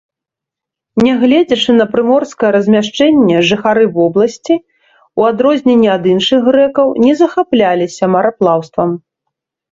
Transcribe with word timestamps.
Нягледзячы 1.07 1.71
на 1.79 1.85
прыморскае 1.91 2.49
размяшчэнне 2.55 3.35
жыхары 3.49 3.83
вобласці, 3.97 4.55
у 5.21 5.27
адрозненне 5.31 5.89
ад 5.97 6.03
іншых 6.13 6.39
грэкаў, 6.47 6.87
не 7.03 7.13
захапляліся 7.21 8.03
мараплаўствам. 8.15 8.89